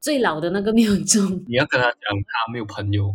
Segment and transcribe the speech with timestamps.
[0.00, 1.44] 最老的那个没有中。
[1.46, 3.14] 你要跟他讲，他没有朋友。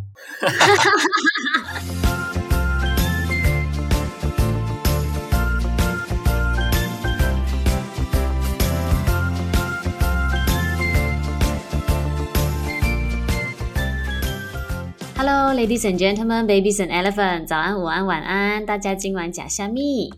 [15.17, 20.13] Hello, ladies and gentlemen, babies and elephants，早安、午安、晚安，大家今晚假虾米。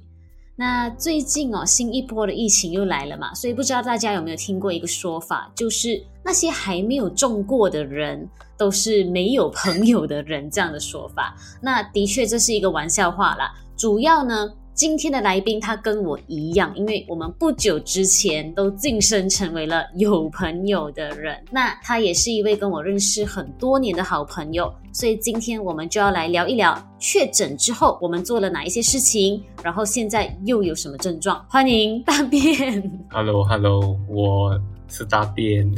[0.59, 11.37] 那最近哦，新一波的疫情又来了嘛，所以不知道大家有没有听过一个说法，就是那些还没有中过的人都是没有朋友的人这样的说法。
[11.61, 14.51] 那的确这是一个玩笑话啦，主要呢。
[14.77, 21.35] 今天的来宾他跟我一样，因为我们不久之前都晋升成为了有朋友的人。
[21.49, 31.43] 那他也是一位跟我认识很多年的好朋友，所以今天我们就要来聊一聊确诊之后我们做了哪一些事情，然后现在又有什么症状。
[31.49, 32.79] 欢迎大便。
[33.09, 35.73] Hello，Hello，我是大便。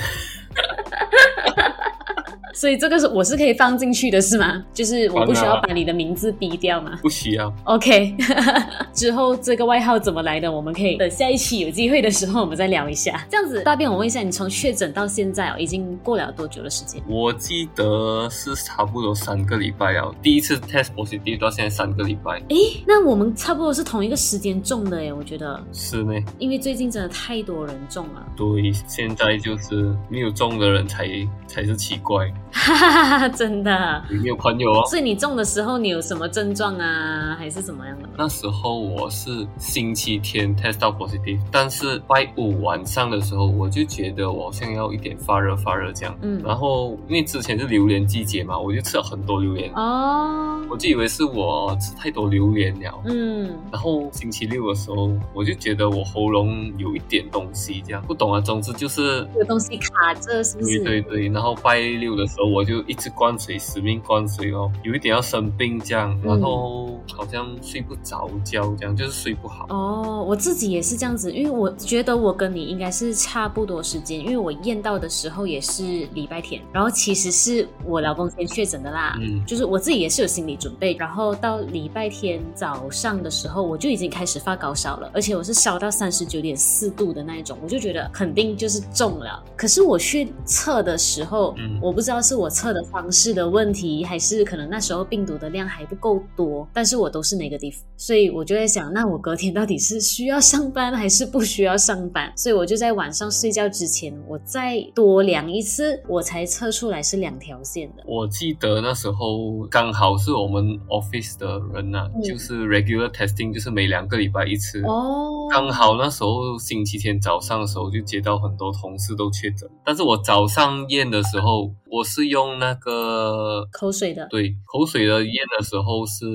[2.53, 4.63] 所以这个是我是可以放进去的，是吗？
[4.73, 6.99] 就是我不需要把你的名字逼掉吗？
[7.01, 7.53] 不需要。
[7.65, 8.15] OK，
[8.93, 10.51] 之后这个外号怎么来的？
[10.51, 13.25] 我们可以等下一期有机会的时候我们再聊一下。
[13.29, 17.01] 这样子，大便，我问一下，你从确诊到现在哦，已经过了多久的时间？
[17.07, 20.11] 我记得是差不多三个礼拜啊。
[20.21, 22.41] 第一次 test positive 到现在三个礼拜。
[22.49, 26.13] 诶，那我们差不多是同一个时间中的诶，我觉得是呢。
[26.39, 28.25] 因为最近真的太多人中了。
[28.35, 31.07] 对，现在就是没有中的人才
[31.49, 32.31] 才是奇怪。
[32.51, 33.29] 哈哈哈！
[33.29, 34.85] 真的，有没有朋友哦。
[34.87, 37.35] 所以你中的时候，你有什么症状啊？
[37.37, 38.09] 还是怎么样的？
[38.17, 46.15] 那时候我是星期天 test 到 positive，但是拜五晚上的时候，我就觉得我好像要一点发热发热这样。
[46.21, 46.41] 嗯。
[46.45, 49.71] 然后因为之前是榴莲季节嘛，我就吃了很多榴莲。
[49.73, 50.61] 哦。
[50.69, 53.01] 我就以为是我吃太多榴莲了。
[53.05, 53.49] 嗯。
[53.71, 58.39] 然后星期六的时候，我就觉得我喉咙有一点东西，这样不懂啊。
[58.41, 60.79] 总之就是有东西卡着，是不是？
[60.83, 61.38] 对对对。
[61.39, 62.49] 然后拜六的时候。
[62.49, 69.67] 我就一直灌水，死命灌水哦，有一点要生病这样，然后好像睡不着觉这样，就是睡不好。
[69.69, 75.83] 哦，我自己也是这样子，因为我觉得我跟你应该是差不多时间，因为我验到的时候也是
[76.15, 89.43] 礼拜天，然后其实是我老公先确诊的啦，嗯，就是我自己也是有心理准备，然后到礼拜天早上的时候，我就已经开始发高烧了，而且我是烧到三十九点四度的那一种，我就觉得肯定就是中了。
[89.55, 92.29] 可是我去测的时候，嗯，我不知道是。
[92.29, 96.69] 是我测的方式的问题，还是可能那时候病毒的量还不够多？
[96.71, 102.31] 但是我都是 negative，所以我就在想，那我隔天到底是需要上班还是不需要上班？
[102.37, 108.03] 所以我就在晚上睡觉之前，我再多量一次，我才测出来是两条线的。
[108.05, 114.83] 我记得那时候刚好是我们 office 的人呐、啊嗯，就是 regular testing，就是每两个礼拜一次。
[114.83, 121.69] 哦，刚好那时候星期天早上的时候就接到很多同事都确诊，但是我早上验的的时候。
[121.91, 126.25] 我是用那个口水的，对，口水的验的时候是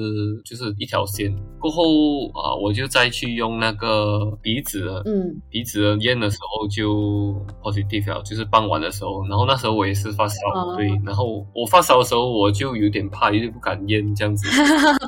[0.45, 1.83] 就是一条线，过后
[2.33, 14.49] 啊，我就再去用那个鼻子的，嗯，鼻子的验的时候就 positive，就是傍晚的时候，然后那时候我也是发烧，哦，对，然后我发烧的时候我就有点怕，有点不敢验这样子，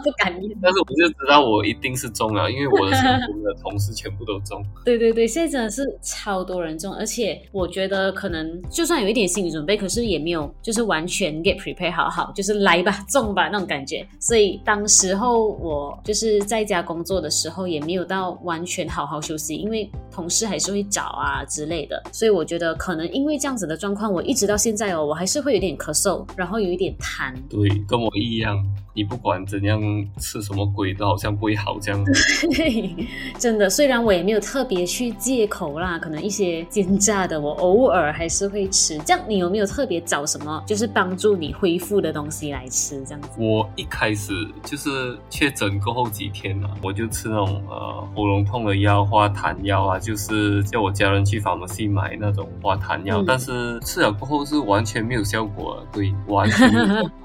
[0.04, 10.35] 不敢验，但是我就知道我一定是中了，因为我的身边的同事全部都中，对对对，现在真的是超多人中，而且我觉得可能就算有一点心理准备，可是也没有。
[10.62, 14.06] 就是完全 get prepare 好好，就是来吧， 中吧那种感觉。
[14.18, 22.02] 所以当时候我就是在家工作的时候，也没有到完全好好休息，因为同事还是会找啊之类的。
[22.12, 27.34] 所以我觉得可能因为这样子的状况，我一直到现在哦，我还是会有点咳嗽，然后有一点痰。
[27.48, 28.56] 对，跟我一样。
[28.96, 29.78] 你不管怎样
[30.18, 32.12] 吃什么鬼，都好像不会好这样子。
[32.48, 33.06] 对，
[33.38, 33.68] 真的。
[33.68, 38.96] 虽然我也没有特别去戒口啦，可能一些煎炸的，我偶尔还是会吃。
[39.00, 43.02] 这样，你有没有特别找什么就是帮助你恢复的东西来吃？
[43.04, 43.30] 这样子。
[43.38, 44.32] 我一开始
[44.62, 53.24] 就是确诊过后几天啊，我就吃那种呃喉咙痛的药，化痰药啊，就是叫我家人去 pharmacy 买那种化痰药，嗯。
[53.26, 56.70] 但是吃了过后是完全没有效果，对，完全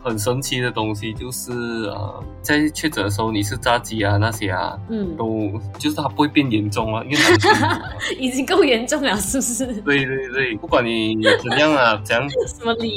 [0.03, 1.41] 很神奇的东西就是。
[1.51, 2.13] 是啊，
[2.43, 7.81] 在确诊的时候，你是炸鸡啊那些啊，嗯，都就是它不会变严重啊，因为它
[8.19, 9.65] 已经够严重了，是不是？
[9.81, 12.90] 对对对，不管你怎样啊，怎样 什么理由，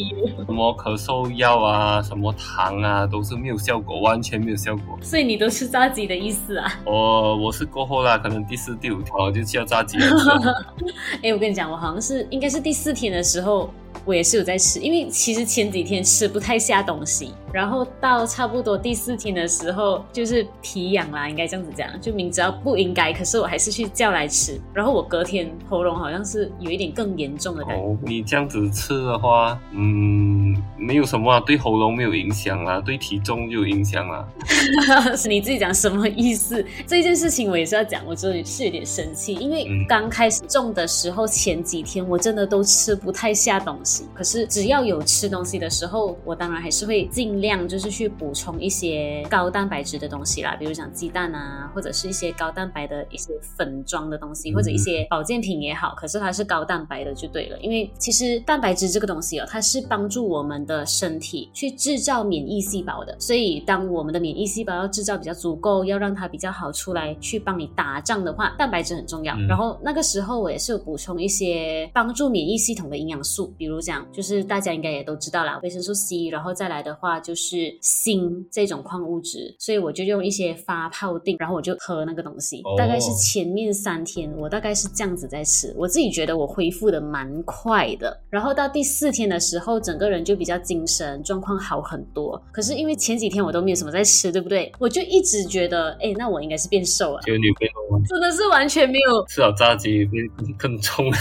[0.47, 4.99] 什么咳嗽药啊，什么糖啊，都是没有效果，完全没有效果。
[5.03, 6.73] 所以你都吃炸鸡的意思啊？
[6.87, 10.65] 哦，我是过后啦，可能第四、第五条就叫炸鸡了。
[11.23, 13.71] 哎，我跟你讲，我好像是应该是第四天的时候，
[14.05, 17.33] 我也是有在吃，因为其实前几天吃不太下东西。
[17.55, 24.61] 然后到差不多第四天的时候，就是皮痒啦，应该这样子讲，就明知道不应该，可是我还是去叫来吃。
[24.75, 27.81] 然后我隔天喉咙好像是有一点更严重的感觉。
[27.81, 34.29] 哦，你这样子吃的话，嗯，没有什么啊，对喉咙没有影响啊，对体重就有影响啊。
[35.17, 36.65] 是你自己讲什么意思？
[36.89, 44.07] 这件事情我也是要讲，我真的是有点生气，因为刚开始重的时候，前几天我真的都吃不太下东西。
[44.13, 55.95] 可是只要有吃东西的时候，我当然还是会尽量就是去补充一些高蛋白质的东西啦，比如讲鸡蛋啊，或者是一些高蛋白的一些粉状的东西，或者一些保健品也好。
[55.95, 63.15] 可是它是高蛋白的就对了，因为其实蛋白质这个东西哦，它是帮助我们的身体去制造免疫细胞的。
[63.21, 69.37] 所以当我们的免疫细胞要制造比较足够，要让它比较好出来去帮你打仗的话，蛋白质很重要。
[69.49, 82.63] 然后那个时候我也是有补充一些帮助免疫系统的营养素，比如讲就是大家应该也都知道啦，维生素 C，然后再来的话就是锌这种矿物质，所以我就用一些发泡定，然后我就喝那个东西。
[82.77, 88.19] 大概是前面三天，我大概是这样子在吃，我自己觉得我恢复的蛮快的。
[88.31, 92.41] 然后到第四天的时候，整个人就比较精神，状况好很多。
[92.53, 94.71] 可是因为前几天我都没有什么在吃，对不对？
[94.79, 97.21] 我就一直觉得，哎，那我应该是变瘦了。
[97.23, 100.29] 就你变瘦吗，真的是完全没有吃了炸鸡变
[100.59, 101.05] 更重。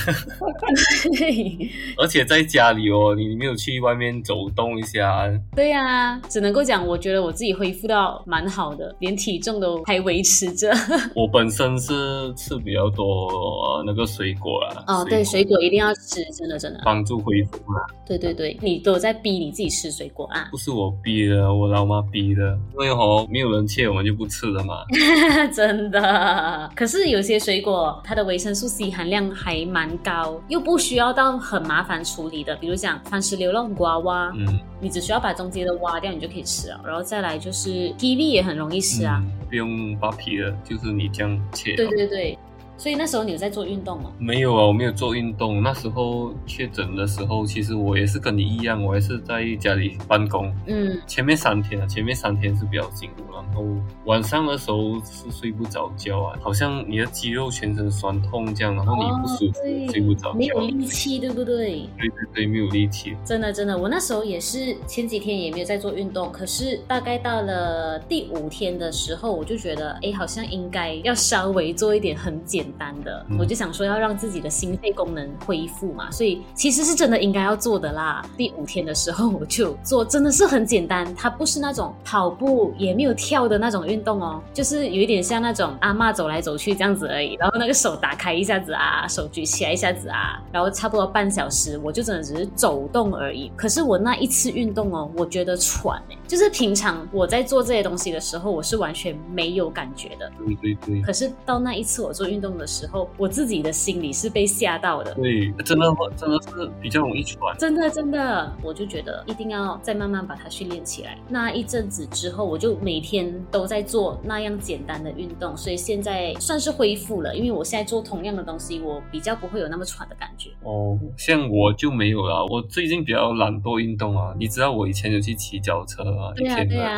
[1.98, 5.30] 而且在家里哦，你没有去外面走动一下。
[5.56, 10.71] 对呀、啊，只能够讲，我觉得我自己恢复到蛮好的，连体重都还维持着。
[11.15, 14.83] 我本身是吃比较多、呃、那个水果啦。
[14.88, 17.85] 哦，对，水果一定要吃，真的真的帮助恢复啦。
[18.05, 20.47] 对对对，你都在逼你自己吃水果啊？
[20.51, 22.57] 不是我逼的，我老妈逼的。
[22.73, 24.83] 因为哦，没有人切，我们就不吃了嘛。
[25.53, 36.81] 真的，可是有些水果它的维生素 C 含量还蛮高，又不需要到很麻烦处理的，比如讲番石榴、龙瓜哇，嗯，你只需要把中间的挖掉，你就可以吃了。
[36.85, 41.75] 然后再来就是 kiwi 也很容易吃啊，嗯、不用扒皮了，就是你这样切。
[41.75, 42.37] 对对对。
[42.83, 44.12] 所以那时候你有在做运动吗？
[44.19, 45.63] 没有啊，我没有做运动。
[45.63, 50.53] 那时候确诊的时候，其实我也是跟你一样，我也是在家里办公。
[50.68, 53.63] 嗯，前面三天啊，前面三天是比较辛苦，然后
[54.03, 61.88] 晚上的时候是睡不着觉啊，好像你的肌肉全身酸痛这样，然后你不舒服，哦、睡不着，没有力气，对不对？
[61.97, 63.15] 对对对，没有力气。
[63.24, 72.93] 真的真的，我那时候也是前几天也没有在做运动，可是大概到了第五天的时候，我就觉得，哎，好像应该要稍微做一点很简单。
[73.03, 78.23] 的，我就想说要让自己的心肺功能恢复嘛，所以其实是真的应该要做的啦。
[78.37, 87.35] 第五天的时候我就做，真的是很简单，它不是那种跑步也没有跳的那种运动哦，就是有一点像那种阿妈走来走去这样子而已。
[87.35, 93.51] 然后那个手打开一下子啊，手举起来一下子啊，然后差不多半小时，我就真的只是走动而已。
[93.57, 100.31] 可是我那一次运动哦，我觉得喘哎，就是平常我在做这些东西的时候，我是完全没有感觉的。
[100.45, 101.01] 对对对。
[101.01, 102.52] 可是到那一次我做运动。
[102.57, 105.13] 的时候，我自己的心里是被吓到的。
[105.15, 105.85] 对，真的，
[106.15, 107.57] 真的是比较容易喘。
[107.57, 111.17] 真的，真的，我就觉得一定要再慢慢把它训练起来。
[111.27, 117.35] 那一阵子之后，我就每天都在做那样简单的运动，所以现在算是恢复了。
[117.35, 120.50] 因为我现在做同样的东西，我比较不会有那么喘的感觉。
[120.63, 122.45] 哦，像我就没有了。
[122.47, 124.35] 我最近比较懒惰运动啊。
[124.38, 126.95] 你知道我以前有去骑脚车啊，对啊，一天啊，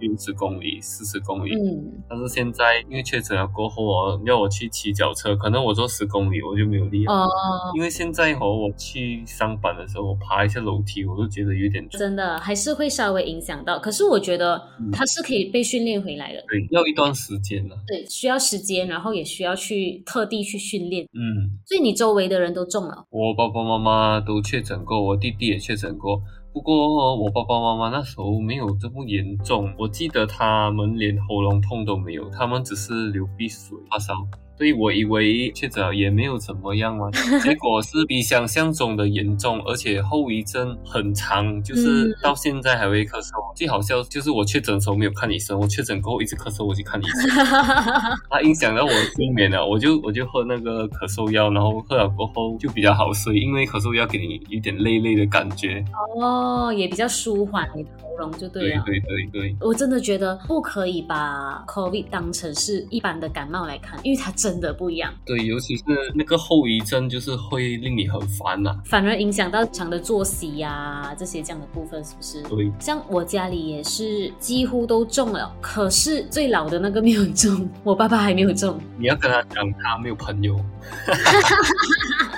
[0.00, 1.54] 六十公里、四十公里。
[1.54, 2.02] 嗯。
[2.08, 4.95] 但是现在因为确诊了过后哦，要我去骑。
[4.96, 7.28] 脚车可能我坐十公里我就没有力了哦，
[7.74, 13.78] 因为现在和我去上班的时候，我爬一下楼梯我都觉得有点真的还是会稍微影响到。
[13.78, 14.60] 可是我觉得
[14.90, 17.76] 它是可以被训练回来的，嗯、对，要一段时间了。
[17.86, 21.04] 对，需要时间，然后也需要去特地去训练。
[21.12, 26.20] 嗯，所以你周围的人都中了，我爸爸妈妈都确诊过，我弟弟也确诊过。
[26.52, 34.14] 不过我爸爸妈妈那时候没有这么严重，我记得他们连喉咙痛都没有，他们只是流鼻水、发烧。
[34.56, 37.10] 所以我以为确诊也没有怎么样嘛，
[37.44, 43.45] 结果是比想象中的严重，而且后遗症很长，就是到现在还会咳嗽。
[43.56, 47.30] 嗯、最好笑就是我确诊的时候没有看医生，我确诊过后一直咳嗽，我去看医生，
[48.28, 49.66] 它影响到我的睡眠了。
[49.66, 55.82] 我就我就喝那个咳嗽药，然后喝了过后就比较好睡，因为咳嗽药给你有点累累的感觉。
[56.20, 58.82] 哦，也比较舒缓你的喉咙就对了。
[58.84, 65.84] 对对对对，我真的觉得不可以把 COVID 当成是一般的感冒来看，因为它真的不一样，对，尤其是
[66.14, 72.42] 那个后遗症，就是会令你很烦呐、啊，反而影响到日常的作息呀、啊，这些这样的部分，是不是？
[72.42, 78.78] 对，像我家里也是几乎都中了，可是最老的那个没有中，我爸爸还没有中。
[78.98, 80.58] 你要跟他讲，他没有朋友。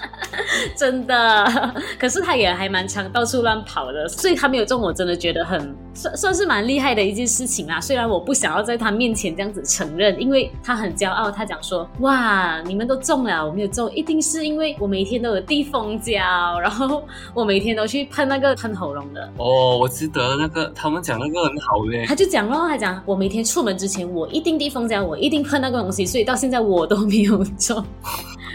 [0.76, 7.80] 真的， 可是他也还蛮常到处乱跑的，所以他没有中，我真的觉得很算算是蛮厉害的一件事情啦。
[7.80, 16.14] 虽然我不想要在他面前这样子承认，因为他很骄傲，他讲说：“哇，你们都中了，我没有中，一定是因为我每天都有滴蜂胶，
[16.60, 17.02] 然后
[17.34, 27.84] 我每天都去喷那个喷喉咙的。”哦，我记得那个他们讲那个很好嘞，他就讲咯，他讲我每天出门之前我一定滴蜂胶，我一定喷那个东西，所以到现在我都没有中。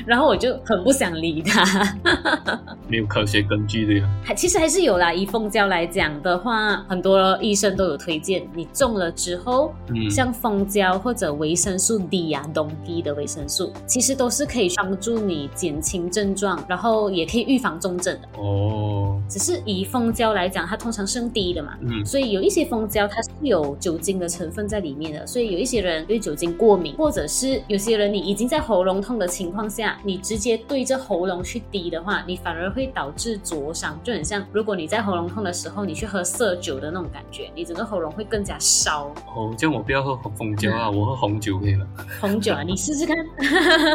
[0.06, 1.98] 然后我就很不想理他，
[2.88, 4.10] 没有科学根据的呀。
[4.24, 5.14] 还其实还是有啦。
[5.14, 18.28] 以蜂胶来讲的话，很多医生都有推荐，你中了之后，嗯，像蜂胶或者维生素 D 呀、啊，东 D 的维生素，其实都是可以帮助你减轻症状，然后也可以预防重症的。
[18.42, 29.83] 哦，只是以蜂胶来讲，它通常是用滴的嘛，嗯，所以有一些蜂胶它是有酒精的成分在里面的，所以有一些人对酒精过敏，或者是有些人你已经在喉咙痛的情况下。
[30.04, 39.14] 你直接对着喉咙去滴的话，你反而会导致灼伤，就很像如果你在喉咙痛的时候，你去喝色酒的那种感觉，你整个喉咙会更加烧。
[39.36, 41.88] 哦，这样我不要喝蜂胶啊，嗯、我喝红酒可以了。
[42.22, 43.16] 红酒啊，你试试看。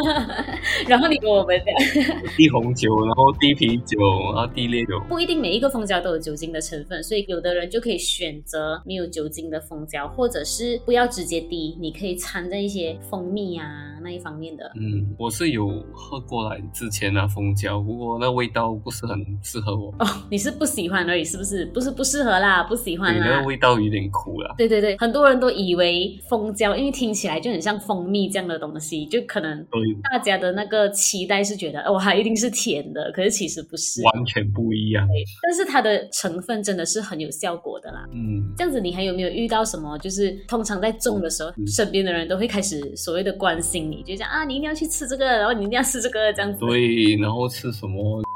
[0.88, 1.74] 然后你跟我们讲，
[2.36, 3.98] 滴红酒，然后滴啤酒，
[4.34, 4.98] 然后滴烈酒。
[5.08, 14.70] 不一定每一个蜂胶都有酒精的成分，所以有的人就可以选择没有酒精的蜂胶，或者是不要直接滴，你可以掺在一些蜂蜜啊那一方面的。
[14.76, 15.68] 嗯，我是有。
[15.92, 19.94] 喝过来之前啊，蜂胶，不过那味道不是很适合我。
[19.98, 21.66] 哦，你是不喜欢而已，是不是？
[21.66, 23.26] 不是不适合啦，不喜欢啦。
[23.26, 24.54] 那个味道有点苦啦。
[24.56, 29.66] 对对对，很多人都以为蜂胶，因为听起来就很像蜂蜜这样的东西，就可能
[30.10, 35.06] 大家的那个期待是觉得，哦，它一定是甜的，可是其实不是，完全不一样。
[35.42, 38.06] 但是它的成分真的是很有效果的啦。
[38.12, 39.98] 嗯，这样子你还有没有遇到什么？
[39.98, 45.82] 就是通常在种的时候，嗯、身边的人都会开始所谓的关心你，就讲啊，你一定要去吃这个，然后你一定要。
[45.88, 48.20] 吃这个这样子，对，然后吃什么？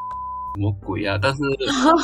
[0.54, 1.18] 什么鬼啊！
[1.20, 1.42] 但是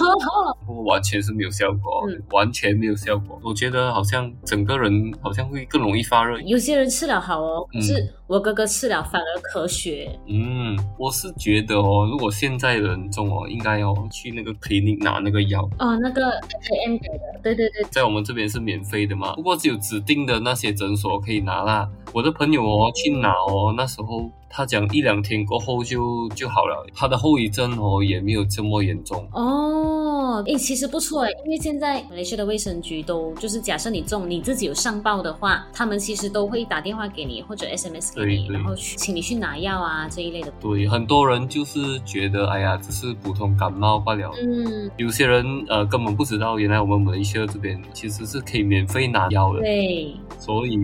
[0.66, 3.38] 不完全是没有效果，嗯、完全没有效果。
[3.44, 4.90] 我觉得好像整个人
[5.20, 6.40] 好像会更容易发热。
[6.40, 10.18] 有些人吃了好哦，可是我哥哥吃了反而咳血。
[10.26, 15.60] 嗯，我是觉得哦，如果现在人中哦，应该要去那个 clinic 拿那个药。
[15.78, 21.86] 哦，那个 AM 给的，对对对，在我们这边是免费的嘛，不过只有指定的那些诊所可以拿啦。
[22.18, 28.38] 我的朋友哦去拿哦，那时候他讲一两天过后就就好了，他的后遗症哦也没有。
[28.38, 30.40] 有这么严重哦？
[30.46, 40.52] 诶，其实不错诶，因为现在马来西亚的卫生局都就是假设你中，你自己有上报的话，他们其实都会打电话给你或者 SMS 给你，然后去请你去拿药啊这一类的。
[40.60, 44.30] 对，很多人就是觉得哎呀，只是普通感冒罢了。
[44.40, 49.58] 嗯，有些人呃根本不知道，原来我们马来西亚这边其实是可以免费拿药的。
[49.58, 50.78] 对，所以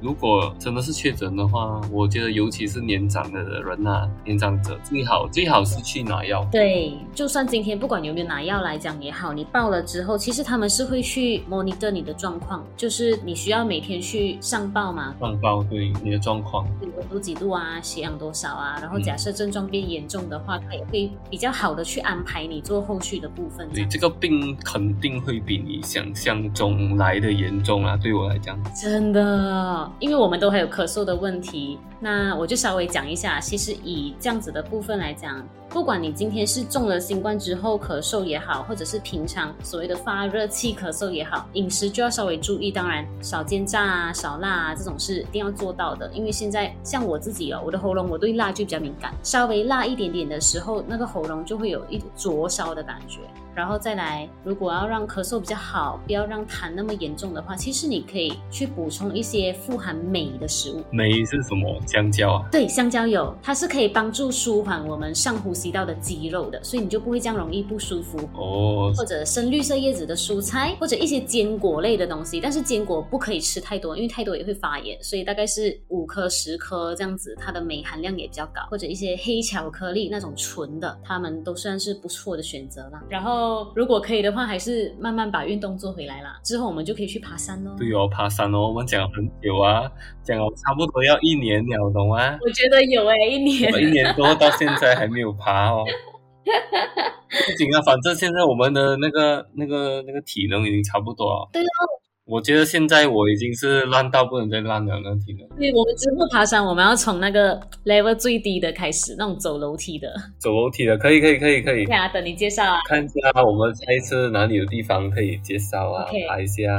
[0.00, 6.46] 如果真的是确诊的话，我觉得尤其是年长的人呐、啊，年长者最好最好是去拿药。
[6.50, 6.96] 对。
[7.14, 15.14] 就算今天不管有没有拿药来讲也好，你报了之后，其实他们是会去 monitor 你的状况，就是你需要每天去上报嘛。
[15.18, 23.68] 上报对你的状况，温度几度啊，血氧多少啊，然后假设症状变严重的话，嗯、他也会比较好的去安排你做后续的部分。
[23.74, 28.56] 对，这个病肯定会比你想象中来的严重啊，对我来讲。
[28.74, 35.46] 真的，因为我们都还有咳嗽的问题，那我就稍微讲一下，其实以这样子的部分来讲。
[35.70, 42.70] 不管你今天是中了新冠之后咳嗽也好，或者是平常所谓的发热气咳嗽也好，饮食就要稍微注意。
[42.70, 46.10] 当然，少煎炸啊、少辣啊这种是一定要做到的。
[46.14, 53.20] 因为现在像我自己哦，我的喉咙我对辣就比较敏感，稍微辣一点点的时候，那个喉咙就会有一灼烧的感觉。
[53.54, 60.80] 然后再来，如果要让咳嗽比较好，不要让痰那么严重的话，其实你可以去补充一些富含镁的食物。
[60.92, 61.76] 镁是什么？
[61.84, 62.48] 香蕉啊？
[62.52, 68.18] 对，香蕉有，它是可以帮助舒缓我们上呼吸到的肌肉的，所以你就不会这样容易不舒服。
[68.34, 68.92] 哦。
[68.96, 78.62] 或者深绿色叶子的蔬菜，或者一些坚果类的东西，但是坚果不可以吃太多，因为太多也会发炎，所以大概是五颗十颗这样子，它的镁含量也比较高。
[78.70, 83.02] 或者一些黑巧克力那种纯的，它们都算是不错的选择啦。
[83.08, 83.48] 然后。
[83.74, 86.38] 如果可以的话，还是慢慢把运动做回来啦。
[86.44, 87.70] 之后我们就可以去爬山喽。
[87.78, 89.90] 对哦，爬山哦，我们讲了很久啊，
[90.22, 92.38] 讲了差不多要一年了，懂吗？
[92.44, 93.72] 我觉得有哎、欸，一年。
[93.80, 95.84] 一年多到现在还没有爬哦。
[97.46, 101.48] 不紧啊，反正现在我们的那个、那个、那个体能已经差不多了。
[101.52, 101.97] 对哦。
[102.28, 105.48] 我觉得现在我已经是烂到不能再烂了，那体能。
[105.58, 110.12] 对，我们之后爬山，我们要从那个 level 最低的开始，那种走楼梯的。
[110.38, 111.86] 走楼梯的，可以，可以，可以，可以。
[111.86, 112.80] 对啊，等你介绍啊。
[112.86, 116.78] 看一下我们下一次哪里有地方可以介绍啊.拍一下。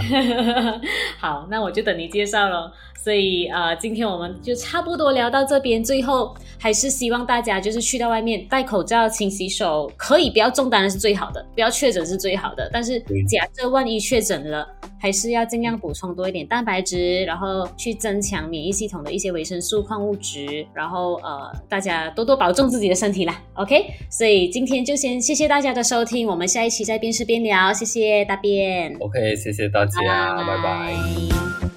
[1.20, 2.72] 好，那我就等你介绍咯。
[3.04, 5.84] 所以呃，今天我们就差不多聊到这边。
[5.84, 12.70] 最后还是希望大家就是去到外面戴口罩、勤洗手，可以不要中，当然是最好的，不要确诊是最好的。
[12.72, 14.68] 但是假设万一确诊了，
[15.00, 23.42] 还是要尽量补充多一点蛋白质，然后去增强免疫系统的一些维生素、矿物质，然后呃，大家多多保重自己的身体啦。
[23.54, 27.72] OK，所以今天就先谢谢大家的收听，我们下一期再边吃边聊。
[27.72, 28.94] 谢谢大便。
[29.00, 31.69] OK，谢谢大家，拜拜。